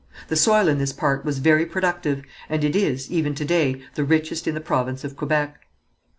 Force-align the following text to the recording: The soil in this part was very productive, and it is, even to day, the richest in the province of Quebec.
The 0.29 0.35
soil 0.35 0.67
in 0.67 0.79
this 0.79 0.93
part 0.93 1.23
was 1.23 1.37
very 1.37 1.63
productive, 1.63 2.23
and 2.49 2.63
it 2.63 2.75
is, 2.75 3.11
even 3.11 3.35
to 3.35 3.45
day, 3.45 3.83
the 3.93 4.03
richest 4.03 4.47
in 4.47 4.55
the 4.55 4.59
province 4.59 5.03
of 5.03 5.15
Quebec. 5.15 5.59